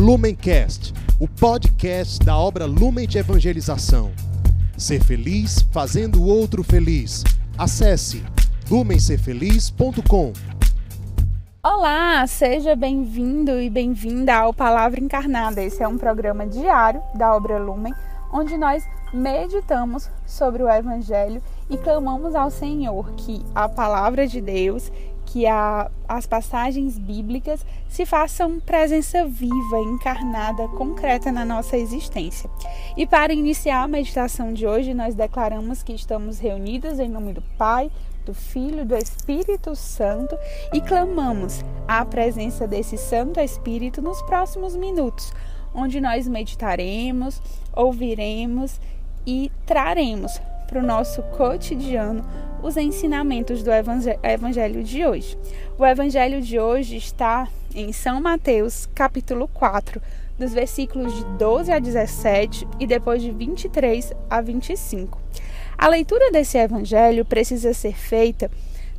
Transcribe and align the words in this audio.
Lumencast, 0.00 0.94
o 1.20 1.28
podcast 1.28 2.24
da 2.24 2.34
obra 2.34 2.64
Lumen 2.64 3.06
de 3.06 3.18
Evangelização. 3.18 4.10
Ser 4.74 5.04
feliz 5.04 5.60
fazendo 5.70 6.22
o 6.22 6.26
outro 6.26 6.64
feliz. 6.64 7.22
Acesse 7.58 8.24
lumencerfeliz.com. 8.70 10.32
Olá, 11.62 12.26
seja 12.26 12.74
bem-vindo 12.74 13.60
e 13.60 13.68
bem-vinda 13.68 14.36
ao 14.36 14.54
Palavra 14.54 14.98
Encarnada. 14.98 15.62
Esse 15.62 15.82
é 15.82 15.86
um 15.86 15.98
programa 15.98 16.46
diário 16.46 17.02
da 17.14 17.36
obra 17.36 17.58
Lumen, 17.58 17.92
onde 18.32 18.56
nós 18.56 18.82
meditamos 19.12 20.10
sobre 20.24 20.62
o 20.62 20.68
Evangelho 20.70 21.42
e 21.68 21.76
clamamos 21.76 22.34
ao 22.34 22.50
Senhor 22.50 23.12
que 23.16 23.44
a 23.54 23.68
palavra 23.68 24.26
de 24.26 24.40
Deus 24.40 24.90
que 25.30 25.46
a, 25.46 25.88
as 26.08 26.26
passagens 26.26 26.98
bíblicas 26.98 27.64
se 27.88 28.04
façam 28.04 28.58
presença 28.58 29.24
viva, 29.24 29.78
encarnada, 29.78 30.66
concreta 30.68 31.30
na 31.30 31.44
nossa 31.44 31.76
existência. 31.76 32.50
E 32.96 33.06
para 33.06 33.32
iniciar 33.32 33.84
a 33.84 33.88
meditação 33.88 34.52
de 34.52 34.66
hoje, 34.66 34.92
nós 34.92 35.14
declaramos 35.14 35.84
que 35.84 35.92
estamos 35.92 36.40
reunidos 36.40 36.98
em 36.98 37.08
nome 37.08 37.32
do 37.32 37.42
Pai, 37.56 37.92
do 38.26 38.34
Filho, 38.34 38.84
do 38.84 38.96
Espírito 38.96 39.76
Santo 39.76 40.36
e 40.72 40.80
clamamos 40.80 41.64
a 41.86 42.04
presença 42.04 42.66
desse 42.66 42.98
Santo 42.98 43.38
Espírito 43.38 44.02
nos 44.02 44.20
próximos 44.22 44.74
minutos, 44.74 45.32
onde 45.72 46.00
nós 46.00 46.26
meditaremos, 46.26 47.40
ouviremos 47.72 48.80
e 49.24 49.50
traremos 49.64 50.40
para 50.66 50.80
o 50.80 50.86
nosso 50.86 51.22
cotidiano 51.22 52.24
os 52.62 52.76
ensinamentos 52.76 53.62
do 53.62 53.70
evangelho 54.22 54.82
de 54.82 55.04
hoje. 55.04 55.38
O 55.78 55.86
evangelho 55.86 56.40
de 56.40 56.58
hoje 56.58 56.96
está 56.96 57.48
em 57.74 57.92
São 57.92 58.20
Mateus, 58.20 58.88
capítulo 58.94 59.48
4, 59.48 60.00
dos 60.38 60.52
versículos 60.52 61.14
de 61.14 61.24
12 61.38 61.72
a 61.72 61.78
17 61.78 62.66
e 62.78 62.86
depois 62.86 63.22
de 63.22 63.30
23 63.30 64.12
a 64.28 64.40
25. 64.40 65.20
A 65.76 65.88
leitura 65.88 66.30
desse 66.30 66.58
evangelho 66.58 67.24
precisa 67.24 67.72
ser 67.72 67.94
feita 67.94 68.50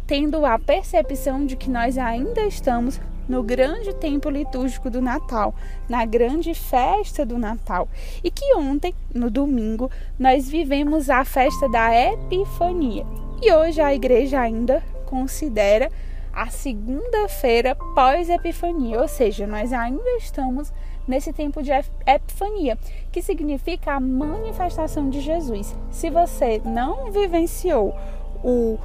tendo 0.08 0.46
a 0.46 0.60
percepção 0.60 1.46
de 1.46 1.56
que 1.56 1.70
nós 1.70 1.98
ainda 1.98 2.42
estamos 2.42 3.00
no 3.30 3.42
grande 3.42 3.94
tempo 3.96 4.30
litúrgico 4.30 4.90
do 4.90 5.02
Natal, 5.02 5.56
na 5.88 6.06
grande 6.06 6.54
festa 6.54 7.26
do 7.26 7.38
Natal. 7.38 7.88
E 8.22 8.30
que 8.30 8.54
ontem, 8.56 8.94
no 9.14 9.30
domingo, 9.30 9.90
nós 10.20 10.50
vivemos 10.50 11.10
a 11.10 11.24
festa 11.24 11.70
da 11.70 11.96
Epifania. 11.96 13.06
E 13.42 13.52
hoje 13.52 13.82
a 13.82 13.94
igreja 13.94 14.40
ainda 14.40 14.84
considera 15.08 15.92
a 16.32 16.48
segunda-feira 16.48 17.76
pós-Epifania, 17.96 19.02
ou 19.02 19.08
seja, 19.08 19.48
nós 19.48 19.74
ainda 19.74 20.10
estamos 20.18 20.72
nesse 21.08 21.34
tempo 21.34 21.64
de 21.64 21.72
Epifania, 22.06 22.78
que 23.12 23.20
significa 23.20 23.94
a 23.94 24.00
manifestação 24.00 25.10
de 25.10 25.20
Jesus. 25.22 25.76
Se 25.90 26.12
você 26.12 26.62
não 26.64 27.12
vivenciou 27.12 27.96
o 28.44 28.78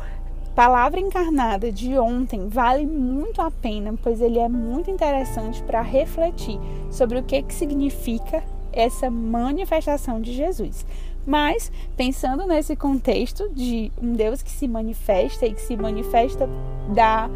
Palavra 0.54 0.98
Encarnada 0.98 1.70
de 1.70 1.98
ontem 1.98 2.48
vale 2.48 2.86
muito 2.86 3.42
a 3.42 3.50
pena, 3.50 3.92
pois 4.02 4.22
ele 4.22 4.38
é 4.38 4.48
muito 4.48 4.90
interessante 4.90 5.62
para 5.64 5.82
refletir 5.82 6.58
sobre 6.90 7.18
o 7.18 7.22
que, 7.22 7.42
que 7.42 7.52
significa 7.52 8.42
essa 8.72 9.10
manifestação 9.10 10.18
de 10.18 10.32
Jesus. 10.32 10.86
Mas, 11.26 11.72
pensando 11.96 12.46
nesse 12.46 12.76
contexto 12.76 13.48
de 13.52 13.90
um 14.00 14.12
Deus 14.12 14.42
que 14.42 14.50
se 14.50 14.68
manifesta 14.68 15.44
e 15.44 15.52
que 15.52 15.60
se 15.60 15.76
manifesta 15.76 16.48
da 16.94 17.28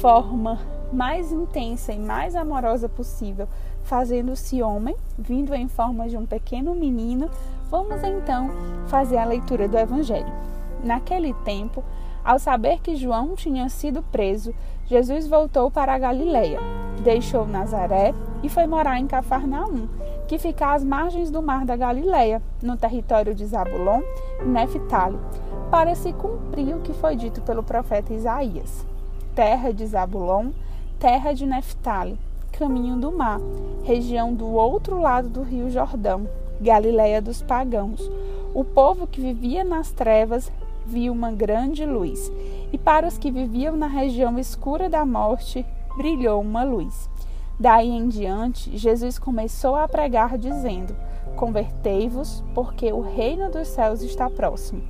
forma 0.00 0.58
mais 0.92 1.30
intensa 1.30 1.92
e 1.92 1.98
mais 1.98 2.34
amorosa 2.34 2.88
possível, 2.88 3.46
fazendo-se 3.84 4.60
homem, 4.62 4.96
vindo 5.16 5.54
em 5.54 5.68
forma 5.68 6.08
de 6.08 6.16
um 6.16 6.26
pequeno 6.26 6.74
menino, 6.74 7.30
vamos 7.70 8.02
então 8.02 8.50
fazer 8.88 9.18
a 9.18 9.24
leitura 9.24 9.68
do 9.68 9.78
Evangelho. 9.78 10.32
Naquele 10.82 11.32
tempo, 11.44 11.84
ao 12.24 12.38
saber 12.38 12.80
que 12.80 12.96
João 12.96 13.34
tinha 13.36 13.68
sido 13.68 14.02
preso, 14.02 14.54
Jesus 14.86 15.26
voltou 15.26 15.70
para 15.70 15.94
a 15.94 15.98
Galileia, 15.98 16.58
deixou 17.02 17.46
Nazaré 17.46 18.14
e 18.42 18.48
foi 18.48 18.66
morar 18.66 18.98
em 18.98 19.06
Cafarnaum 19.06 19.88
que 20.28 20.38
fica 20.38 20.74
às 20.74 20.84
margens 20.84 21.30
do 21.30 21.40
mar 21.40 21.64
da 21.64 21.74
Galileia, 21.74 22.42
no 22.62 22.76
território 22.76 23.34
de 23.34 23.46
Zabulon 23.46 24.02
e 24.42 24.44
Neftali, 24.44 25.18
para 25.70 25.94
se 25.94 26.12
cumprir 26.12 26.76
o 26.76 26.80
que 26.80 26.92
foi 26.92 27.16
dito 27.16 27.40
pelo 27.40 27.62
profeta 27.62 28.12
Isaías. 28.12 28.86
Terra 29.34 29.72
de 29.72 29.86
Zabulon, 29.86 30.50
terra 31.00 31.32
de 31.32 31.46
Neftali, 31.46 32.18
caminho 32.52 32.96
do 32.96 33.10
mar, 33.10 33.40
região 33.84 34.34
do 34.34 34.46
outro 34.46 35.00
lado 35.00 35.30
do 35.30 35.42
rio 35.42 35.70
Jordão, 35.70 36.28
Galileia 36.60 37.22
dos 37.22 37.40
pagãos. 37.40 38.10
O 38.52 38.62
povo 38.62 39.06
que 39.06 39.22
vivia 39.22 39.64
nas 39.64 39.90
trevas 39.92 40.52
viu 40.84 41.10
uma 41.10 41.32
grande 41.32 41.86
luz, 41.86 42.30
e 42.70 42.76
para 42.76 43.08
os 43.08 43.16
que 43.16 43.30
viviam 43.30 43.76
na 43.76 43.86
região 43.86 44.38
escura 44.38 44.90
da 44.90 45.06
morte, 45.06 45.64
brilhou 45.96 46.42
uma 46.42 46.64
luz. 46.64 47.08
Daí 47.58 47.90
em 47.90 48.08
diante, 48.08 48.76
Jesus 48.78 49.18
começou 49.18 49.74
a 49.74 49.88
pregar, 49.88 50.38
dizendo: 50.38 50.94
Convertei-vos, 51.34 52.44
porque 52.54 52.92
o 52.92 53.00
reino 53.00 53.50
dos 53.50 53.68
céus 53.68 54.00
está 54.02 54.30
próximo. 54.30 54.82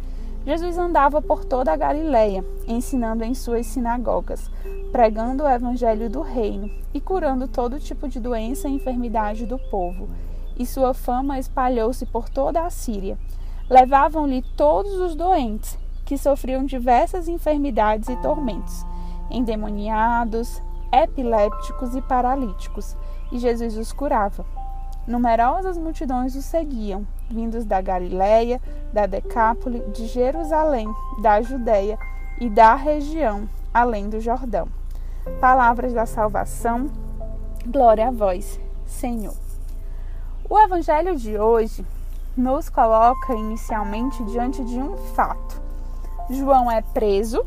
Jesus 0.44 0.78
andava 0.78 1.20
por 1.20 1.44
toda 1.44 1.72
a 1.72 1.76
Galiléia, 1.76 2.44
ensinando 2.66 3.24
em 3.24 3.34
suas 3.34 3.66
sinagogas, 3.66 4.50
pregando 4.92 5.44
o 5.44 5.48
evangelho 5.48 6.08
do 6.08 6.22
reino 6.22 6.70
e 6.94 7.00
curando 7.00 7.46
todo 7.46 7.80
tipo 7.80 8.08
de 8.08 8.18
doença 8.18 8.68
e 8.68 8.72
enfermidade 8.72 9.44
do 9.44 9.58
povo. 9.58 10.08
E 10.58 10.64
sua 10.64 10.94
fama 10.94 11.38
espalhou-se 11.38 12.04
por 12.06 12.28
toda 12.28 12.62
a 12.62 12.70
Síria. 12.70 13.18
Levavam-lhe 13.68 14.42
todos 14.56 14.94
os 14.94 15.14
doentes, 15.14 15.78
que 16.04 16.16
sofriam 16.16 16.64
diversas 16.64 17.28
enfermidades 17.28 18.08
e 18.08 18.16
tormentos, 18.16 18.86
endemoniados, 19.30 20.62
epilépticos 20.92 21.94
e 21.94 22.02
paralíticos, 22.02 22.96
e 23.30 23.38
Jesus 23.38 23.76
os 23.76 23.92
curava. 23.92 24.44
Numerosas 25.06 25.78
multidões 25.78 26.34
o 26.34 26.42
seguiam, 26.42 27.06
vindos 27.30 27.64
da 27.64 27.80
Galiléia, 27.80 28.60
da 28.92 29.06
Decápole, 29.06 29.80
de 29.92 30.06
Jerusalém, 30.06 30.86
da 31.22 31.40
Judéia 31.40 31.98
e 32.40 32.50
da 32.50 32.74
região 32.74 33.48
além 33.72 34.08
do 34.08 34.20
Jordão. 34.20 34.68
Palavras 35.40 35.92
da 35.92 36.06
salvação, 36.06 36.90
glória 37.66 38.08
a 38.08 38.10
vós, 38.10 38.58
Senhor. 38.86 39.36
O 40.48 40.58
evangelho 40.58 41.16
de 41.16 41.38
hoje 41.38 41.84
nos 42.36 42.68
coloca 42.68 43.34
inicialmente 43.34 44.22
diante 44.24 44.64
de 44.64 44.78
um 44.78 44.96
fato. 44.96 45.60
João 46.30 46.70
é 46.70 46.80
preso 46.80 47.44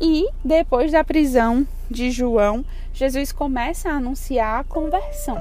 e 0.00 0.28
depois 0.44 0.92
da 0.92 1.02
prisão 1.02 1.66
de 1.90 2.10
João, 2.10 2.64
Jesus 2.92 3.32
começa 3.32 3.88
a 3.88 3.94
anunciar 3.94 4.60
a 4.60 4.64
conversão. 4.64 5.38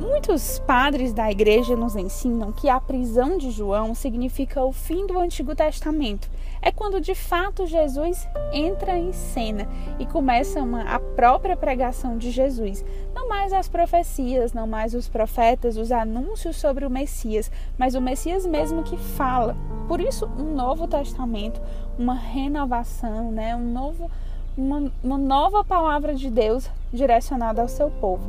Muitos 0.00 0.58
padres 0.58 1.14
da 1.14 1.30
igreja 1.30 1.74
nos 1.74 1.96
ensinam 1.96 2.52
que 2.52 2.68
a 2.68 2.78
prisão 2.78 3.38
de 3.38 3.50
João 3.50 3.94
significa 3.94 4.62
o 4.62 4.70
fim 4.70 5.06
do 5.06 5.18
Antigo 5.18 5.54
Testamento. 5.54 6.28
É 6.60 6.70
quando 6.70 7.00
de 7.00 7.14
fato 7.14 7.66
Jesus 7.66 8.28
entra 8.52 8.98
em 8.98 9.10
cena 9.12 9.66
e 9.98 10.04
começa 10.04 10.62
uma, 10.62 10.82
a 10.82 11.00
própria 11.00 11.56
pregação 11.56 12.18
de 12.18 12.30
Jesus. 12.30 12.84
Não 13.14 13.26
mais 13.26 13.54
as 13.54 13.68
profecias, 13.68 14.52
não 14.52 14.66
mais 14.66 14.92
os 14.92 15.08
profetas, 15.08 15.78
os 15.78 15.90
anúncios 15.90 16.56
sobre 16.56 16.84
o 16.84 16.90
Messias, 16.90 17.50
mas 17.78 17.94
o 17.94 18.00
Messias 18.00 18.44
mesmo 18.44 18.82
que 18.82 18.96
fala. 18.96 19.56
Por 19.88 20.00
isso, 20.00 20.26
um 20.38 20.54
novo 20.54 20.86
testamento, 20.86 21.60
uma 21.98 22.14
renovação, 22.14 23.32
né? 23.32 23.56
um 23.56 23.72
novo 23.72 24.10
uma, 24.56 24.90
uma 25.02 25.18
nova 25.18 25.64
palavra 25.64 26.14
de 26.14 26.30
Deus 26.30 26.70
direcionada 26.92 27.62
ao 27.62 27.68
seu 27.68 27.90
povo. 27.90 28.24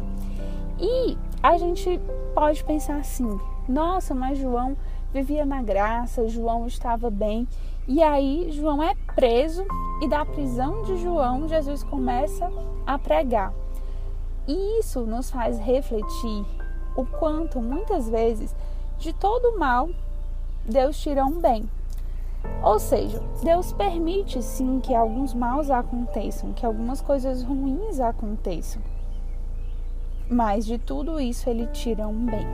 E 0.79 1.18
a 1.41 1.57
gente 1.57 2.00
pode 2.33 2.63
pensar 2.63 2.97
assim: 2.97 3.39
nossa, 3.68 4.13
mas 4.13 4.38
João 4.38 4.75
vivia 5.13 5.45
na 5.45 5.62
graça, 5.62 6.27
João 6.27 6.68
estava 6.68 7.09
bem. 7.09 7.47
E 7.88 8.03
aí, 8.03 8.51
João 8.51 8.83
é 8.83 8.94
preso 9.15 9.65
e 10.01 10.07
da 10.07 10.25
prisão 10.25 10.83
de 10.83 10.97
João, 10.97 11.47
Jesus 11.47 11.83
começa 11.83 12.51
a 12.85 13.00
pregar. 13.00 13.53
E 14.47 14.79
isso 14.79 15.01
nos 15.01 15.29
faz 15.29 15.57
refletir 15.59 16.45
o 16.95 17.06
quanto 17.06 17.62
muitas 17.62 18.09
vezes 18.09 18.56
de 18.97 19.13
todo 19.13 19.57
mal 19.57 19.89
Deus 20.65 21.00
tira 21.00 21.25
um 21.25 21.39
bem. 21.39 21.69
Ou 22.63 22.80
seja, 22.80 23.22
Deus 23.44 23.72
permite 23.72 24.42
sim 24.42 24.80
que 24.80 24.94
alguns 24.94 25.34
maus 25.34 25.69
aconteçam, 25.69 26.54
que 26.54 26.66
algumas 26.66 27.01
coisas 27.01 27.44
ruins 27.44 28.00
aconteçam. 28.00 28.81
Mas 30.30 30.66
de 30.66 30.78
tudo 30.78 31.19
isso 31.19 31.50
ele 31.50 31.68
tira 31.68 32.07
um 32.07 32.25
bem. 32.25 32.45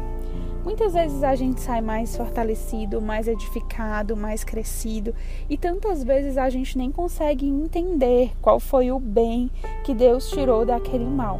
Muitas 0.63 0.93
vezes 0.93 1.23
a 1.23 1.35
gente 1.35 1.59
sai 1.59 1.81
mais 1.81 2.15
fortalecido, 2.15 3.01
mais 3.01 3.27
edificado, 3.27 4.15
mais 4.15 4.43
crescido, 4.43 5.13
e 5.49 5.57
tantas 5.57 6.03
vezes 6.03 6.37
a 6.37 6.49
gente 6.49 6.77
nem 6.77 6.89
consegue 6.89 7.45
entender 7.45 8.31
qual 8.41 8.59
foi 8.59 8.89
o 8.91 8.99
bem 8.99 9.51
que 9.83 9.93
Deus 9.93 10.29
tirou 10.29 10.65
daquele 10.65 11.05
mal. 11.05 11.39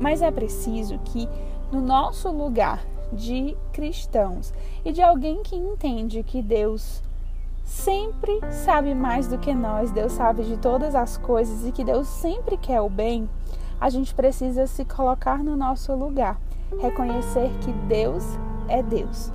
Mas 0.00 0.22
é 0.22 0.30
preciso 0.30 0.98
que 1.04 1.28
no 1.70 1.80
nosso 1.80 2.30
lugar 2.30 2.84
de 3.12 3.56
cristãos 3.72 4.52
e 4.84 4.90
de 4.90 5.02
alguém 5.02 5.42
que 5.42 5.54
entende 5.54 6.22
que 6.24 6.42
Deus 6.42 7.00
sempre 7.64 8.40
sabe 8.50 8.94
mais 8.94 9.26
do 9.26 9.38
que 9.38 9.54
nós, 9.54 9.90
Deus 9.90 10.12
sabe 10.12 10.44
de 10.44 10.56
todas 10.56 10.94
as 10.94 11.16
coisas 11.16 11.66
e 11.66 11.72
que 11.72 11.82
Deus 11.82 12.06
sempre 12.06 12.56
quer 12.56 12.80
o 12.80 12.88
bem, 12.88 13.28
a 13.80 13.90
gente 13.90 14.14
precisa 14.14 14.66
se 14.66 14.84
colocar 14.84 15.42
no 15.42 15.56
nosso 15.56 15.94
lugar, 15.94 16.38
reconhecer 16.80 17.50
que 17.60 17.72
Deus 17.72 18.24
é 18.68 18.82
Deus. 18.82 19.32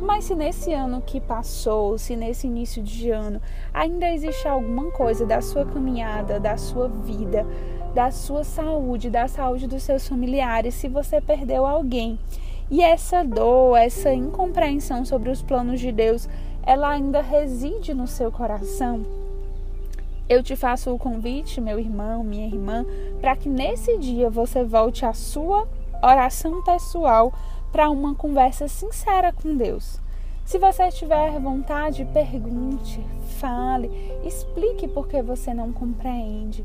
Mas 0.00 0.24
se 0.24 0.34
nesse 0.34 0.72
ano 0.72 1.00
que 1.00 1.20
passou, 1.20 1.96
se 1.96 2.16
nesse 2.16 2.46
início 2.46 2.82
de 2.82 3.10
ano, 3.10 3.40
ainda 3.72 4.10
existe 4.10 4.46
alguma 4.48 4.90
coisa 4.90 5.24
da 5.24 5.40
sua 5.40 5.64
caminhada, 5.64 6.40
da 6.40 6.56
sua 6.56 6.88
vida, 6.88 7.46
da 7.94 8.10
sua 8.10 8.42
saúde, 8.42 9.08
da 9.08 9.28
saúde 9.28 9.68
dos 9.68 9.82
seus 9.82 10.08
familiares, 10.08 10.74
se 10.74 10.88
você 10.88 11.20
perdeu 11.20 11.64
alguém, 11.64 12.18
e 12.70 12.82
essa 12.82 13.22
dor, 13.22 13.76
essa 13.76 14.12
incompreensão 14.12 15.04
sobre 15.04 15.30
os 15.30 15.42
planos 15.42 15.78
de 15.78 15.92
Deus, 15.92 16.28
ela 16.66 16.90
ainda 16.90 17.20
reside 17.20 17.94
no 17.94 18.06
seu 18.06 18.30
coração, 18.30 19.04
eu 20.26 20.42
te 20.42 20.56
faço 20.56 20.90
o 20.90 20.98
convite, 20.98 21.60
meu 21.60 21.78
irmão, 21.78 22.24
minha 22.24 22.46
irmã, 22.46 22.86
para 23.20 23.36
que 23.36 23.48
nesse 23.48 23.98
dia 23.98 24.30
você 24.30 24.64
volte 24.64 25.04
à 25.04 25.12
sua 25.12 25.68
oração 26.02 26.62
pessoal 26.62 27.32
para 27.70 27.90
uma 27.90 28.14
conversa 28.14 28.66
sincera 28.66 29.32
com 29.32 29.54
Deus. 29.54 30.00
Se 30.42 30.58
você 30.58 30.88
tiver 30.90 31.38
vontade, 31.38 32.06
pergunte, 32.06 33.04
fale, 33.38 33.90
explique 34.24 34.88
por 34.88 35.08
que 35.08 35.20
você 35.22 35.52
não 35.52 35.72
compreende. 35.72 36.64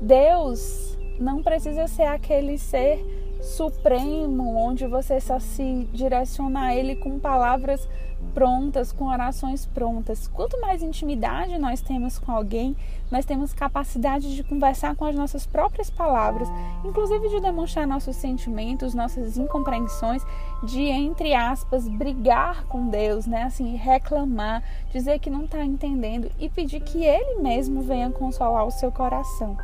Deus 0.00 0.96
não 1.18 1.42
precisa 1.42 1.88
ser 1.88 2.04
aquele 2.04 2.56
ser 2.56 3.04
supremo 3.42 4.56
onde 4.56 4.86
você 4.86 5.20
só 5.20 5.40
se 5.40 5.88
direciona 5.92 6.66
a 6.66 6.74
ele 6.74 6.96
com 6.96 7.18
palavras 7.18 7.88
prontas, 8.36 8.92
com 8.92 9.06
orações 9.06 9.64
prontas. 9.64 10.28
Quanto 10.28 10.60
mais 10.60 10.82
intimidade 10.82 11.58
nós 11.58 11.80
temos 11.80 12.18
com 12.18 12.30
alguém, 12.30 12.76
nós 13.10 13.24
temos 13.24 13.54
capacidade 13.54 14.36
de 14.36 14.44
conversar 14.44 14.94
com 14.94 15.06
as 15.06 15.14
nossas 15.14 15.46
próprias 15.46 15.88
palavras, 15.88 16.46
inclusive 16.84 17.30
de 17.30 17.40
demonstrar 17.40 17.86
nossos 17.86 18.14
sentimentos, 18.14 18.92
nossas 18.92 19.38
incompreensões, 19.38 20.22
de 20.64 20.82
entre 20.82 21.32
aspas 21.32 21.88
brigar 21.88 22.64
com 22.64 22.88
Deus, 22.88 23.26
né? 23.26 23.44
Assim, 23.44 23.74
reclamar, 23.74 24.62
dizer 24.92 25.18
que 25.18 25.30
não 25.30 25.46
está 25.46 25.64
entendendo 25.64 26.30
e 26.38 26.50
pedir 26.50 26.80
que 26.80 27.02
Ele 27.02 27.40
mesmo 27.40 27.80
venha 27.80 28.10
consolar 28.10 28.66
o 28.66 28.70
seu 28.70 28.92
coração, 28.92 29.56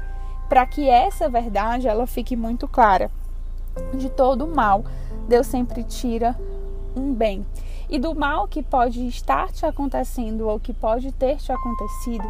para 0.48 0.64
que 0.64 0.88
essa 0.88 1.28
verdade 1.28 1.88
ela 1.88 2.06
fique 2.06 2.34
muito 2.34 2.66
clara. 2.66 3.10
De 3.92 4.08
todo 4.08 4.46
mal, 4.46 4.82
Deus 5.28 5.46
sempre 5.46 5.84
tira 5.84 6.34
um 6.96 7.12
bem. 7.12 7.44
E 7.88 7.98
do 7.98 8.14
mal 8.14 8.48
que 8.48 8.62
pode 8.62 9.06
estar 9.06 9.50
te 9.52 9.66
acontecendo 9.66 10.48
ou 10.48 10.58
que 10.58 10.72
pode 10.72 11.12
ter 11.12 11.36
te 11.36 11.52
acontecido, 11.52 12.24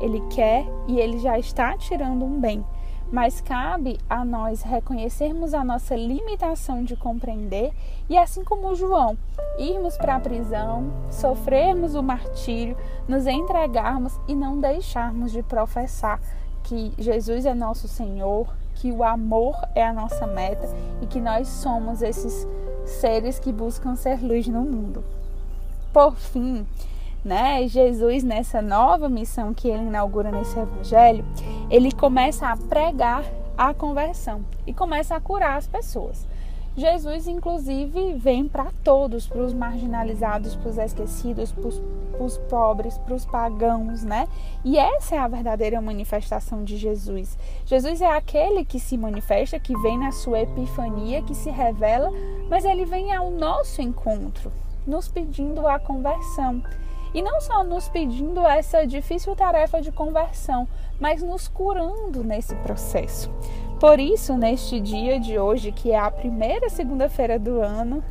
ele 0.00 0.20
quer 0.30 0.66
e 0.86 1.00
ele 1.00 1.18
já 1.18 1.38
está 1.38 1.76
tirando 1.76 2.24
um 2.24 2.40
bem. 2.40 2.64
Mas 3.10 3.40
cabe 3.40 3.98
a 4.10 4.24
nós 4.24 4.62
reconhecermos 4.62 5.54
a 5.54 5.64
nossa 5.64 5.94
limitação 5.94 6.82
de 6.82 6.96
compreender 6.96 7.72
e, 8.08 8.18
assim 8.18 8.42
como 8.42 8.74
João, 8.74 9.16
irmos 9.58 9.96
para 9.96 10.16
a 10.16 10.20
prisão, 10.20 10.92
sofrermos 11.08 11.94
o 11.94 12.02
martírio, 12.02 12.76
nos 13.06 13.26
entregarmos 13.26 14.18
e 14.26 14.34
não 14.34 14.58
deixarmos 14.58 15.30
de 15.30 15.42
professar 15.42 16.20
que 16.64 16.92
Jesus 16.98 17.46
é 17.46 17.54
nosso 17.54 17.86
Senhor, 17.86 18.48
que 18.74 18.90
o 18.90 19.04
amor 19.04 19.56
é 19.74 19.86
a 19.86 19.92
nossa 19.92 20.26
meta 20.26 20.68
e 21.00 21.06
que 21.06 21.20
nós 21.20 21.46
somos 21.46 22.02
esses 22.02 22.46
seres 22.86 23.38
que 23.38 23.52
buscam 23.52 23.94
ser 23.96 24.22
luz 24.22 24.46
no 24.48 24.62
mundo. 24.62 25.04
Por 25.92 26.14
fim, 26.16 26.66
né, 27.24 27.66
Jesus 27.68 28.22
nessa 28.22 28.62
nova 28.62 29.08
missão 29.08 29.52
que 29.52 29.68
ele 29.68 29.84
inaugura 29.84 30.30
nesse 30.30 30.58
evangelho, 30.58 31.24
ele 31.68 31.92
começa 31.92 32.48
a 32.48 32.56
pregar 32.56 33.24
a 33.58 33.74
conversão 33.74 34.44
e 34.66 34.72
começa 34.72 35.16
a 35.16 35.20
curar 35.20 35.56
as 35.56 35.66
pessoas. 35.66 36.26
Jesus, 36.76 37.26
inclusive, 37.26 38.14
vem 38.14 38.46
para 38.46 38.70
todos, 38.84 39.26
para 39.26 39.40
os 39.40 39.54
marginalizados, 39.54 40.54
para 40.54 40.68
os 40.68 40.76
esquecidos, 40.76 41.50
para 41.50 42.22
os 42.22 42.36
pobres, 42.50 42.98
para 42.98 43.14
os 43.14 43.24
pagãos, 43.24 44.04
né? 44.04 44.28
E 44.62 44.78
essa 44.78 45.16
é 45.16 45.18
a 45.18 45.26
verdadeira 45.26 45.80
manifestação 45.80 46.62
de 46.64 46.76
Jesus. 46.76 47.38
Jesus 47.64 48.02
é 48.02 48.10
aquele 48.14 48.62
que 48.62 48.78
se 48.78 48.98
manifesta, 48.98 49.58
que 49.58 49.74
vem 49.78 49.98
na 49.98 50.12
sua 50.12 50.40
epifania, 50.40 51.22
que 51.22 51.34
se 51.34 51.50
revela, 51.50 52.10
mas 52.50 52.66
ele 52.66 52.84
vem 52.84 53.10
ao 53.10 53.30
nosso 53.30 53.80
encontro, 53.80 54.52
nos 54.86 55.08
pedindo 55.08 55.66
a 55.66 55.78
conversão. 55.78 56.62
E 57.14 57.22
não 57.22 57.40
só 57.40 57.64
nos 57.64 57.88
pedindo 57.88 58.46
essa 58.46 58.86
difícil 58.86 59.34
tarefa 59.34 59.80
de 59.80 59.90
conversão, 59.90 60.68
mas 61.00 61.22
nos 61.22 61.48
curando 61.48 62.22
nesse 62.22 62.54
processo. 62.56 63.30
Por 63.78 64.00
isso, 64.00 64.38
neste 64.38 64.80
dia 64.80 65.20
de 65.20 65.38
hoje, 65.38 65.70
que 65.70 65.92
é 65.92 65.98
a 65.98 66.10
primeira 66.10 66.70
segunda-feira 66.70 67.38
do 67.38 67.60
ano, 67.60 68.02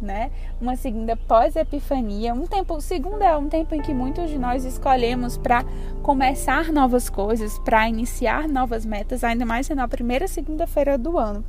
né? 0.00 0.32
Uma 0.60 0.74
segunda 0.74 1.16
pós-epifania, 1.16 2.34
um 2.34 2.44
tempo, 2.44 2.80
segunda 2.80 3.24
é 3.24 3.36
um 3.36 3.48
tempo 3.48 3.72
em 3.72 3.80
que 3.80 3.94
muitos 3.94 4.28
de 4.28 4.36
nós 4.36 4.64
escolhemos 4.64 5.38
para 5.38 5.64
começar 6.02 6.72
novas 6.72 7.08
coisas, 7.08 7.56
para 7.60 7.88
iniciar 7.88 8.48
novas 8.48 8.84
metas, 8.84 9.22
ainda 9.22 9.46
mais 9.46 9.68
sendo 9.68 9.80
a 9.80 9.86
primeira 9.86 10.26
segunda-feira 10.26 10.98
do 10.98 11.16
ano. 11.16 11.44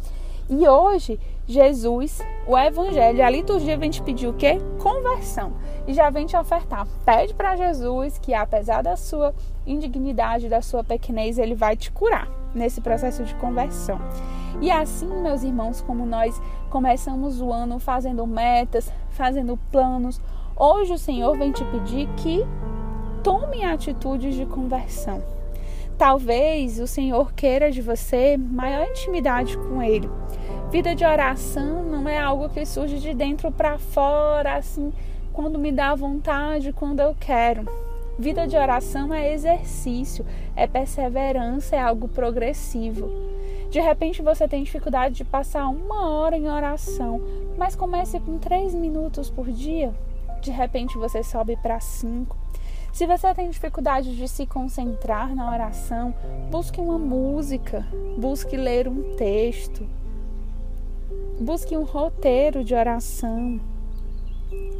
E 0.47 0.67
hoje, 0.67 1.19
Jesus, 1.47 2.21
o 2.45 2.55
Evangelho, 2.55 3.25
a 3.25 3.29
liturgia 3.29 3.75
vem 3.75 3.89
te 3.89 4.03
pedir 4.03 4.27
o 4.27 4.33
quê? 4.33 4.59
Conversão. 4.77 5.53
E 5.87 5.95
já 5.95 6.11
vem 6.11 6.27
te 6.27 6.37
ofertar. 6.37 6.87
Pede 7.03 7.33
para 7.33 7.55
Jesus 7.55 8.19
que, 8.19 8.35
apesar 8.35 8.83
da 8.83 8.95
sua 8.95 9.33
indignidade, 9.65 10.47
da 10.47 10.61
sua 10.61 10.83
pequenez, 10.83 11.39
ele 11.39 11.55
vai 11.55 11.75
te 11.75 11.91
curar 11.91 12.42
nesse 12.53 12.81
processo 12.81 13.23
de 13.23 13.33
conversão. 13.35 13.99
E 14.61 14.69
assim, 14.71 15.07
meus 15.21 15.43
irmãos, 15.43 15.81
como 15.81 16.05
nós 16.05 16.41
começamos 16.69 17.41
o 17.41 17.51
ano 17.51 17.79
fazendo 17.79 18.25
metas, 18.25 18.91
fazendo 19.09 19.57
planos, 19.71 20.21
hoje 20.55 20.93
o 20.93 20.97
Senhor 20.97 21.37
vem 21.37 21.51
te 21.51 21.63
pedir 21.65 22.07
que 22.17 22.45
tome 23.23 23.63
atitudes 23.63 24.35
de 24.35 24.45
conversão. 24.45 25.23
Talvez 25.97 26.79
o 26.79 26.87
Senhor 26.87 27.33
queira 27.33 27.71
de 27.71 27.81
você 27.81 28.37
maior 28.37 28.87
intimidade 28.87 29.57
com 29.57 29.81
Ele. 29.81 30.09
Vida 30.71 30.95
de 30.95 31.05
oração 31.05 31.83
não 31.83 32.09
é 32.09 32.17
algo 32.17 32.49
que 32.49 32.65
surge 32.65 32.99
de 32.99 33.13
dentro 33.13 33.51
para 33.51 33.77
fora, 33.77 34.55
assim, 34.55 34.91
quando 35.31 35.59
me 35.59 35.71
dá 35.71 35.93
vontade, 35.93 36.73
quando 36.73 36.99
eu 36.99 37.15
quero. 37.19 37.65
Vida 38.17 38.47
de 38.47 38.55
oração 38.55 39.13
é 39.13 39.33
exercício, 39.33 40.25
é 40.55 40.67
perseverança, 40.67 41.75
é 41.75 41.79
algo 41.79 42.07
progressivo. 42.07 43.09
De 43.71 43.79
repente 43.79 44.21
você 44.21 44.47
tem 44.47 44.63
dificuldade 44.63 45.15
de 45.15 45.23
passar 45.23 45.67
uma 45.67 46.07
hora 46.09 46.37
em 46.37 46.47
oração, 46.47 47.19
mas 47.57 47.75
comece 47.75 48.19
com 48.19 48.37
três 48.37 48.75
minutos 48.75 49.31
por 49.31 49.49
dia. 49.51 49.93
De 50.41 50.51
repente 50.51 50.95
você 50.95 51.23
sobe 51.23 51.57
para 51.57 51.79
cinco. 51.79 52.37
Se 52.91 53.07
você 53.07 53.33
tem 53.33 53.49
dificuldade 53.49 54.15
de 54.15 54.27
se 54.27 54.45
concentrar 54.45 55.33
na 55.33 55.51
oração, 55.51 56.13
busque 56.51 56.79
uma 56.79 56.99
música, 56.99 57.83
busque 58.19 58.55
ler 58.55 58.87
um 58.87 59.15
texto, 59.15 59.89
busque 61.39 61.75
um 61.75 61.83
roteiro 61.83 62.63
de 62.63 62.75
oração. 62.75 63.59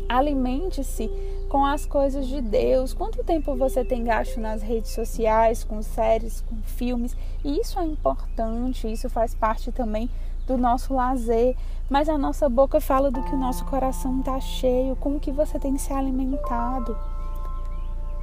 Alimente-se 0.07 1.09
com 1.53 1.63
as 1.63 1.85
coisas 1.85 2.25
de 2.25 2.41
Deus. 2.41 2.95
Quanto 2.95 3.23
tempo 3.23 3.55
você 3.55 3.85
tem 3.85 4.03
gasto 4.03 4.39
nas 4.39 4.63
redes 4.63 4.89
sociais, 4.89 5.63
com 5.63 5.83
séries, 5.83 6.41
com 6.41 6.55
filmes? 6.63 7.15
E 7.45 7.59
isso 7.59 7.79
é 7.79 7.85
importante, 7.85 8.91
isso 8.91 9.07
faz 9.07 9.35
parte 9.35 9.71
também 9.71 10.09
do 10.47 10.57
nosso 10.57 10.95
lazer, 10.95 11.55
mas 11.87 12.09
a 12.09 12.17
nossa 12.17 12.49
boca 12.49 12.81
fala 12.81 13.11
do 13.11 13.21
que 13.21 13.35
o 13.35 13.37
nosso 13.37 13.63
coração 13.65 14.21
está 14.21 14.39
cheio, 14.39 14.95
com 14.95 15.15
o 15.15 15.19
que 15.19 15.31
você 15.31 15.59
tem 15.59 15.77
se 15.77 15.93
alimentado. 15.93 16.97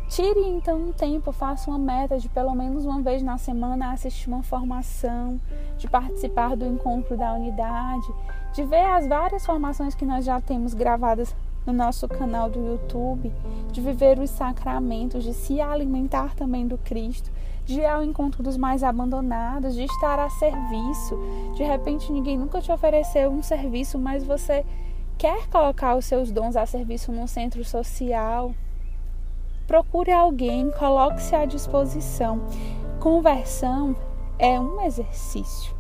Tire 0.09 0.49
então 0.49 0.89
um 0.89 0.93
tempo, 0.93 1.31
faça 1.31 1.71
uma 1.71 1.79
meta 1.79 2.19
de 2.19 2.29
pelo 2.29 2.53
menos 2.53 2.85
uma 2.85 3.01
vez 3.01 3.23
na 3.23 3.39
semana 3.39 3.93
assistir 3.93 4.29
uma 4.29 4.43
formação, 4.43 5.41
de 5.79 5.89
participar 5.89 6.57
do 6.57 6.67
encontro 6.67 7.17
da 7.17 7.33
unidade, 7.35 8.13
de 8.53 8.65
ver 8.65 8.87
as 8.87 9.07
várias 9.07 9.47
formações 9.47 9.95
que 9.95 10.05
nós 10.05 10.25
já 10.25 10.41
temos 10.41 10.75
gravadas 10.75 11.33
no 11.67 11.73
nosso 11.73 12.09
canal 12.09 12.49
do 12.49 12.59
YouTube, 12.59 13.33
de 13.71 13.81
viver 13.81 14.19
os 14.19 14.31
sacramentos, 14.31 15.25
de 15.25 15.35
se 15.35 15.61
alimentar 15.61 16.35
também 16.35 16.67
do 16.67 16.79
Cristo, 16.79 17.31
de 17.65 17.81
ir 17.81 17.87
ao 17.87 18.03
encontro 18.03 18.43
dos 18.43 18.57
mais 18.57 18.83
abandonados, 18.83 19.75
de 19.75 19.85
estar 19.85 20.19
a 20.19 20.31
serviço. 20.31 21.19
De 21.55 21.63
repente, 21.63 22.11
ninguém 22.11 22.39
nunca 22.39 22.61
te 22.61 22.73
ofereceu 22.73 23.31
um 23.31 23.43
serviço, 23.43 23.99
mas 23.99 24.25
você 24.25 24.65
quer 25.19 25.47
colocar 25.49 25.97
os 25.97 26.05
seus 26.05 26.31
dons 26.31 26.57
a 26.57 26.65
serviço 26.67 27.13
num 27.13 27.27
centro 27.27 27.65
social. 27.65 28.55
Procure 29.67 30.11
alguém, 30.11 30.71
coloque-se 30.73 31.35
à 31.35 31.45
disposição. 31.45 32.41
Conversão 32.99 33.95
é 34.39 34.59
um 34.59 34.81
exercício. 34.81 35.75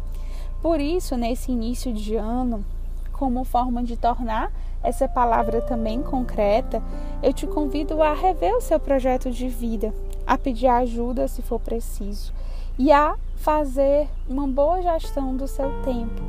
Por 0.62 0.78
isso, 0.78 1.16
nesse 1.16 1.50
início 1.50 1.92
de 1.92 2.14
ano, 2.14 2.64
como 3.12 3.44
forma 3.44 3.82
de 3.82 3.96
tornar 3.96 4.52
essa 4.82 5.08
palavra 5.08 5.60
também 5.60 6.02
concreta, 6.02 6.82
eu 7.22 7.32
te 7.32 7.46
convido 7.46 8.02
a 8.02 8.14
rever 8.14 8.54
o 8.56 8.60
seu 8.60 8.80
projeto 8.80 9.30
de 9.30 9.48
vida, 9.48 9.92
a 10.26 10.38
pedir 10.38 10.68
ajuda 10.68 11.28
se 11.28 11.42
for 11.42 11.60
preciso 11.60 12.32
e 12.78 12.90
a 12.90 13.14
fazer 13.36 14.08
uma 14.28 14.46
boa 14.46 14.80
gestão 14.80 15.36
do 15.36 15.46
seu 15.46 15.70
tempo. 15.82 16.22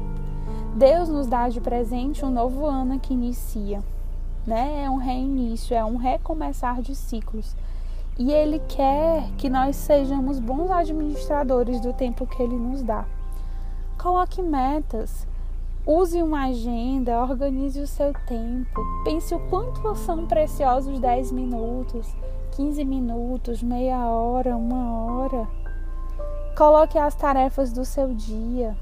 Deus 0.76 1.10
nos 1.10 1.28
dá 1.28 1.50
de 1.50 1.62
presente 1.62 2.26
um 2.26 2.30
novo 2.30 2.66
ano 2.66 3.00
que 3.00 3.14
inicia, 3.14 3.82
né? 4.46 4.84
É 4.86 4.90
um 4.90 4.98
reinício, 4.98 5.76
é 5.76 5.84
um 5.84 5.98
recomeçar 5.98 6.82
de 6.82 6.96
ciclos. 6.96 7.56
E 8.18 8.32
Ele 8.32 8.60
quer 8.68 9.30
que 9.38 9.50
nós 9.50 9.76
sejamos 9.76 10.40
bons 10.40 10.70
administradores 10.70 11.80
do 11.80 11.94
tempo 11.94 12.26
que 12.26 12.42
Ele 12.42 12.56
nos 12.56 12.82
dá. 12.82 13.06
Coloque 13.98 14.42
metas, 14.42 15.28
use 15.92 16.24
uma 16.24 16.46
agenda, 16.46 17.22
organize 17.22 17.80
o 17.82 17.88
seu 17.88 18.14
tempo, 18.26 18.82
pense 19.04 19.36
o 19.36 19.40
quanto 19.50 19.94
são 19.96 20.26
preciosos 20.26 21.00
10 21.00 21.34
minutos, 21.34 22.08
15 22.56 22.86
minutos, 22.86 23.62
meia 23.62 24.08
hora, 24.08 24.56
uma 24.56 25.04
hora. 25.04 25.48
Coloque 26.56 26.98
as 26.98 27.14
tarefas 27.14 27.74
do 27.74 27.84
seu 27.84 28.14
dia. 28.14 28.76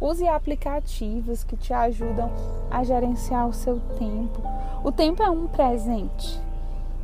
Use 0.00 0.26
aplicativos 0.26 1.44
que 1.44 1.56
te 1.56 1.72
ajudam 1.72 2.28
a 2.68 2.82
gerenciar 2.82 3.46
o 3.46 3.52
seu 3.52 3.78
tempo. 3.96 4.42
O 4.82 4.90
tempo 4.90 5.22
é 5.22 5.30
um 5.30 5.46
presente 5.46 6.40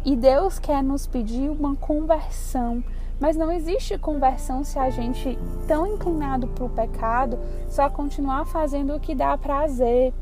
e 0.05 0.17
Deus 0.17 0.59
quer 0.59 0.83
nos 0.83 1.07
pedir 1.07 1.49
uma 1.49 1.77
conversão. 1.77 2.83
Mas 3.21 3.37
não 3.37 3.51
existe 3.51 3.99
conversão 3.99 4.63
se 4.63 4.79
a 4.79 4.91
gente, 4.91 5.39
tão 5.67 5.87
inclinado 5.87 6.47
para 6.49 6.65
o 6.65 6.71
pecado, 6.71 7.39
só 7.69 7.89
continuar 7.91 8.45
fazendo 8.47 8.95
o 8.95 9.01
que 9.01 9.15
dá 9.15 9.37
prazer 9.37 10.13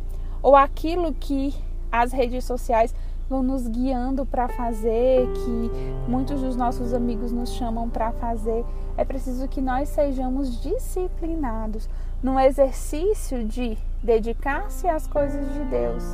ou 0.42 0.56
aquilo 0.56 1.12
que 1.12 1.54
as 1.92 2.12
redes 2.12 2.44
sociais 2.44 2.94
vão 3.28 3.42
nos 3.42 3.66
guiando 3.66 4.24
para 4.24 4.48
fazer, 4.48 5.26
que 5.32 5.70
muitos 6.08 6.40
dos 6.40 6.56
nossos 6.56 6.94
amigos 6.94 7.32
nos 7.32 7.52
chamam 7.52 7.88
para 7.90 8.12
fazer. 8.12 8.64
É 8.96 9.04
preciso 9.04 9.48
que 9.48 9.60
nós 9.60 9.88
sejamos 9.88 10.62
disciplinados 10.62 11.88
no 12.22 12.38
exercício 12.38 13.44
de 13.44 13.76
dedicar-se 14.02 14.88
às 14.88 15.06
coisas 15.06 15.52
de 15.52 15.64
Deus, 15.64 16.04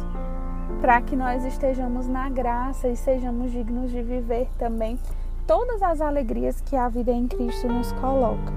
para 0.80 1.00
que 1.00 1.14
nós 1.14 1.44
estejamos 1.44 2.08
na 2.08 2.28
graça 2.28 2.88
e 2.88 2.96
sejamos 2.96 3.52
dignos 3.52 3.90
de 3.90 4.02
viver 4.02 4.48
também 4.58 4.98
todas 5.46 5.82
as 5.82 6.00
alegrias 6.00 6.60
que 6.60 6.76
a 6.76 6.88
vida 6.88 7.12
em 7.12 7.26
Cristo 7.26 7.68
nos 7.68 7.92
coloca. 7.92 8.52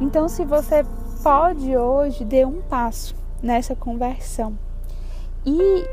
Então, 0.00 0.28
se 0.28 0.44
você 0.44 0.84
pode 1.22 1.76
hoje, 1.76 2.24
dê 2.24 2.44
um 2.44 2.60
passo 2.62 3.14
nessa 3.42 3.74
conversão. 3.74 4.58
E 5.46 5.86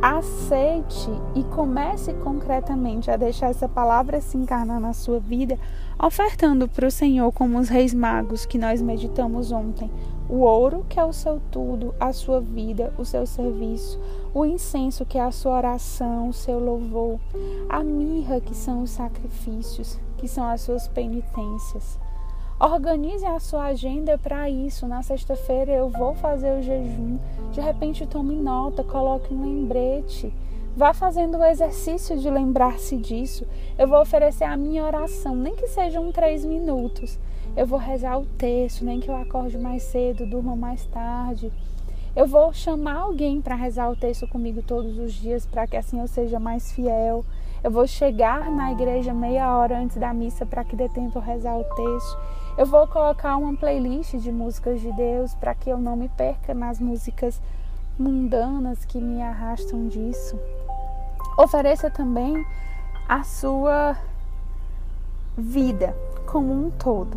aceite 0.00 1.10
e 1.34 1.44
comece 1.44 2.14
concretamente 2.14 3.10
a 3.10 3.16
deixar 3.16 3.50
essa 3.50 3.68
palavra 3.68 4.20
se 4.20 4.36
encarnar 4.36 4.80
na 4.80 4.92
sua 4.92 5.20
vida, 5.20 5.58
ofertando 6.02 6.68
para 6.68 6.86
o 6.86 6.90
Senhor, 6.90 7.30
como 7.32 7.58
os 7.58 7.68
reis 7.68 7.92
magos 7.92 8.46
que 8.46 8.58
nós 8.58 8.80
meditamos 8.80 9.52
ontem, 9.52 9.90
o 10.28 10.40
ouro, 10.40 10.86
que 10.88 10.98
é 10.98 11.04
o 11.04 11.12
seu 11.12 11.40
tudo, 11.50 11.94
a 12.00 12.12
sua 12.12 12.40
vida, 12.40 12.92
o 12.98 13.04
seu 13.04 13.26
serviço, 13.26 14.00
o 14.32 14.44
incenso, 14.44 15.04
que 15.04 15.18
é 15.18 15.22
a 15.22 15.30
sua 15.30 15.56
oração, 15.56 16.28
o 16.28 16.32
seu 16.32 16.58
louvor, 16.58 17.18
a 17.68 17.84
mirra, 17.84 18.40
que 18.40 18.54
são 18.54 18.82
os 18.82 18.90
sacrifícios, 18.90 19.98
que 20.16 20.26
são 20.26 20.44
as 20.48 20.62
suas 20.62 20.88
penitências. 20.88 21.98
Organize 22.58 23.26
a 23.26 23.38
sua 23.40 23.64
agenda 23.64 24.16
para 24.16 24.48
isso. 24.48 24.86
Na 24.86 25.02
sexta-feira 25.02 25.72
eu 25.72 25.88
vou 25.88 26.14
fazer 26.14 26.56
o 26.58 26.62
jejum. 26.62 27.18
De 27.52 27.60
repente 27.60 28.06
tome 28.06 28.36
nota, 28.36 28.84
coloque 28.84 29.34
um 29.34 29.42
lembrete. 29.42 30.32
Vá 30.76 30.94
fazendo 30.94 31.38
o 31.38 31.44
exercício 31.44 32.18
de 32.18 32.30
lembrar-se 32.30 32.96
disso. 32.96 33.46
Eu 33.76 33.86
vou 33.86 34.00
oferecer 34.00 34.44
a 34.44 34.56
minha 34.56 34.84
oração, 34.84 35.34
nem 35.34 35.54
que 35.54 35.66
sejam 35.66 36.10
três 36.10 36.44
minutos. 36.44 37.18
Eu 37.56 37.66
vou 37.66 37.78
rezar 37.78 38.18
o 38.18 38.26
texto, 38.26 38.84
nem 38.84 38.98
que 38.98 39.08
eu 39.08 39.16
acorde 39.16 39.56
mais 39.56 39.82
cedo, 39.84 40.26
durma 40.26 40.56
mais 40.56 40.84
tarde. 40.86 41.52
Eu 42.16 42.26
vou 42.26 42.52
chamar 42.52 42.96
alguém 42.96 43.40
para 43.40 43.54
rezar 43.54 43.90
o 43.90 43.96
texto 43.96 44.26
comigo 44.26 44.62
todos 44.62 44.98
os 44.98 45.12
dias, 45.12 45.46
para 45.46 45.66
que 45.66 45.76
assim 45.76 46.00
eu 46.00 46.08
seja 46.08 46.40
mais 46.40 46.72
fiel. 46.72 47.24
Eu 47.62 47.70
vou 47.70 47.86
chegar 47.86 48.50
na 48.50 48.72
igreja 48.72 49.14
meia 49.14 49.56
hora 49.56 49.78
antes 49.78 49.96
da 49.96 50.12
missa 50.12 50.44
para 50.44 50.64
que 50.64 50.76
dê 50.76 50.88
tempo 50.88 51.18
rezar 51.18 51.56
o 51.56 51.64
texto. 51.64 52.18
Eu 52.58 52.66
vou 52.66 52.86
colocar 52.86 53.36
uma 53.36 53.56
playlist 53.56 54.14
de 54.16 54.30
músicas 54.30 54.80
de 54.80 54.92
Deus 54.92 55.34
para 55.34 55.54
que 55.54 55.70
eu 55.70 55.78
não 55.78 55.96
me 55.96 56.08
perca 56.08 56.54
nas 56.54 56.80
músicas 56.80 57.40
mundanas 57.98 58.84
que 58.84 59.00
me 59.00 59.22
arrastam 59.22 59.88
disso. 59.88 60.38
Ofereça 61.38 61.88
também 61.90 62.44
a 63.08 63.22
sua 63.22 63.96
vida 65.36 65.96
como 66.26 66.52
um 66.52 66.70
todo, 66.70 67.16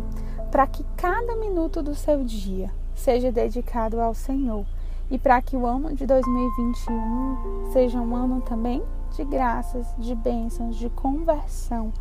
para 0.50 0.66
que 0.66 0.84
cada 0.96 1.36
minuto 1.36 1.82
do 1.82 1.94
seu 1.94 2.24
dia 2.24 2.70
seja 2.94 3.30
dedicado 3.30 4.00
ao 4.00 4.14
Senhor 4.14 4.64
e 5.10 5.18
para 5.18 5.40
que 5.40 5.56
o 5.56 5.66
ano 5.66 5.94
de 5.94 6.06
2021 6.06 7.70
seja 7.72 8.00
um 8.00 8.14
ano 8.14 8.40
também 8.42 8.82
de 9.14 9.24
graças, 9.24 9.86
de 9.98 10.14
bênçãos, 10.14 10.76
de 10.76 10.88
conversão, 10.90 11.92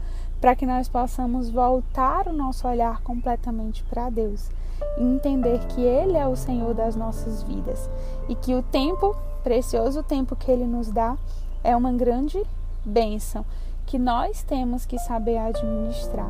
para 0.42 0.56
que 0.56 0.66
nós 0.66 0.88
possamos 0.88 1.50
voltar 1.50 2.28
o 2.28 2.34
nosso 2.34 2.68
olhar 2.68 3.02
completamente 3.02 3.84
para 3.84 4.10
Deus 4.10 4.50
e 4.98 5.04
entender 5.04 5.60
que 5.68 5.82
Ele 5.82 6.18
é 6.18 6.28
o 6.28 6.36
Senhor 6.36 6.74
das 6.74 6.96
nossas 6.96 7.44
vidas 7.44 7.90
e 8.28 8.36
que 8.36 8.54
o 8.54 8.62
tempo, 8.62 9.16
precioso 9.44 10.04
tempo 10.04 10.36
que 10.36 10.52
Ele 10.52 10.66
nos 10.66 10.92
dá, 10.92 11.18
é 11.64 11.76
uma 11.76 11.92
grande 11.92 12.42
bênção 12.86 13.46
que 13.86 13.98
nós 13.98 14.44
temos 14.44 14.86
que 14.86 15.00
saber 15.00 15.38
administrar. 15.38 16.30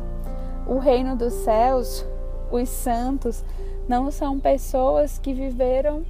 O 0.68 0.78
reino 0.78 1.16
dos 1.16 1.32
céus, 1.32 2.04
os 2.50 2.68
santos, 2.68 3.42
não 3.88 4.10
são 4.10 4.38
pessoas 4.38 5.18
que 5.18 5.32
viveram 5.32 6.04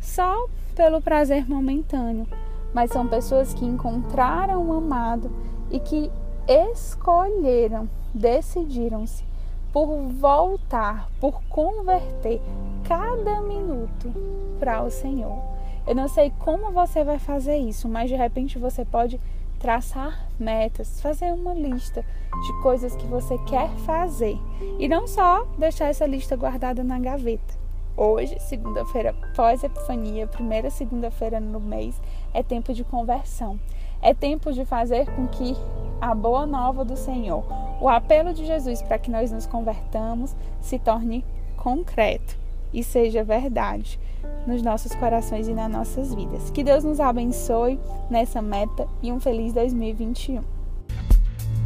só 0.00 0.46
pelo 0.76 1.00
prazer 1.00 1.48
momentâneo, 1.48 2.26
mas 2.74 2.90
são 2.90 3.08
pessoas 3.08 3.54
que 3.54 3.64
encontraram 3.64 4.62
o 4.68 4.72
amado 4.74 5.30
e 5.70 5.80
que 5.80 6.10
escolheram, 6.46 7.88
decidiram-se 8.12 9.24
por 9.72 9.88
voltar, 10.08 11.08
por 11.18 11.42
converter 11.48 12.40
cada 12.86 13.40
minuto 13.40 14.12
para 14.60 14.82
o 14.82 14.90
Senhor. 14.90 15.38
Eu 15.86 15.94
não 15.94 16.06
sei 16.06 16.30
como 16.38 16.70
você 16.70 17.02
vai 17.02 17.18
fazer 17.18 17.56
isso, 17.56 17.88
mas 17.88 18.10
de 18.10 18.14
repente 18.14 18.58
você 18.58 18.84
pode 18.84 19.18
traçar 19.62 20.26
metas, 20.40 21.00
fazer 21.00 21.32
uma 21.32 21.54
lista 21.54 22.04
de 22.44 22.62
coisas 22.62 22.96
que 22.96 23.06
você 23.06 23.38
quer 23.46 23.70
fazer 23.86 24.36
e 24.76 24.88
não 24.88 25.06
só 25.06 25.44
deixar 25.56 25.86
essa 25.86 26.04
lista 26.04 26.34
guardada 26.34 26.82
na 26.82 26.98
gaveta. 26.98 27.54
Hoje, 27.96 28.36
segunda-feira 28.40 29.14
pós-epifania, 29.36 30.26
primeira 30.26 30.68
segunda-feira 30.68 31.38
no 31.38 31.60
mês, 31.60 31.94
é 32.34 32.42
tempo 32.42 32.74
de 32.74 32.82
conversão. 32.82 33.58
É 34.00 34.12
tempo 34.12 34.52
de 34.52 34.64
fazer 34.64 35.08
com 35.12 35.28
que 35.28 35.54
a 36.00 36.12
boa 36.12 36.44
nova 36.44 36.84
do 36.84 36.96
Senhor, 36.96 37.44
o 37.80 37.88
apelo 37.88 38.34
de 38.34 38.44
Jesus 38.44 38.82
para 38.82 38.98
que 38.98 39.12
nós 39.12 39.30
nos 39.30 39.46
convertamos, 39.46 40.34
se 40.60 40.76
torne 40.76 41.24
concreto 41.56 42.36
e 42.72 42.82
seja 42.82 43.22
verdade 43.22 44.00
nos 44.46 44.62
nossos 44.62 44.94
corações 44.94 45.48
e 45.48 45.52
nas 45.52 45.70
nossas 45.70 46.14
vidas. 46.14 46.50
Que 46.50 46.64
Deus 46.64 46.84
nos 46.84 47.00
abençoe 47.00 47.78
nessa 48.10 48.42
meta 48.42 48.86
e 49.02 49.12
um 49.12 49.20
feliz 49.20 49.52
2021. 49.52 50.40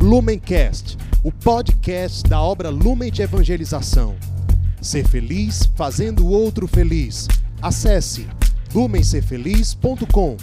Lumencast, 0.00 0.96
o 1.24 1.32
podcast 1.32 2.22
da 2.28 2.40
obra 2.40 2.68
Lumen 2.68 3.10
de 3.10 3.22
Evangelização. 3.22 4.14
Ser 4.80 5.06
feliz 5.08 5.70
fazendo 5.74 6.26
o 6.26 6.30
outro 6.30 6.68
feliz. 6.68 7.26
Acesse 7.62 8.26
lumencerfeliz.com. 8.74 10.36